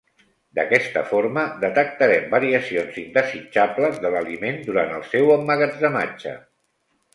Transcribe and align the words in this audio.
D'aquesta 0.59 1.03
forma 1.09 1.43
detectarem 1.63 2.25
variacions 2.31 2.97
indesitjables 3.03 4.01
de 4.07 4.13
l'aliment 4.17 4.59
durant 4.71 4.99
el 4.99 5.07
seu 5.15 5.33
emmagatzematge. 5.39 6.37